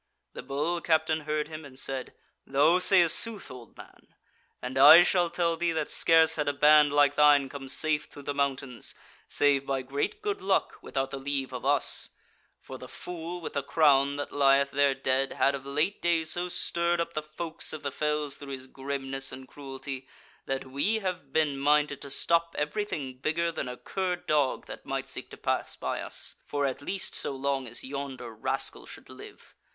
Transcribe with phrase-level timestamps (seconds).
[0.33, 2.15] The Bull captain heard him and said:
[2.47, 4.15] "Thou sayest sooth, old man;
[4.59, 8.23] and I shall tell thee that scarce had a band like thine come safe through
[8.23, 8.95] the mountains,
[9.27, 12.09] save by great good luck, without the leave of us;
[12.59, 16.49] for the fool with the crown that lieth there dead had of late days so
[16.49, 20.07] stirred up the Folks of the Fells through his grimness and cruelty
[20.47, 25.07] that we have been minded to stop everything bigger than a cur dog that might
[25.07, 29.53] seek to pass by us, for at least so long as yonder rascal should live.